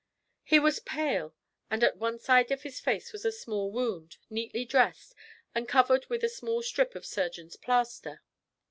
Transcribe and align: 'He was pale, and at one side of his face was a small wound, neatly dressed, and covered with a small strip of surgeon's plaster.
'He 0.41 0.57
was 0.57 0.79
pale, 0.79 1.35
and 1.69 1.83
at 1.83 1.95
one 1.97 2.17
side 2.17 2.49
of 2.49 2.63
his 2.63 2.79
face 2.79 3.13
was 3.13 3.23
a 3.23 3.31
small 3.31 3.69
wound, 3.71 4.17
neatly 4.31 4.65
dressed, 4.65 5.13
and 5.53 5.67
covered 5.69 6.07
with 6.07 6.23
a 6.23 6.27
small 6.27 6.63
strip 6.63 6.95
of 6.95 7.05
surgeon's 7.05 7.55
plaster. 7.55 8.23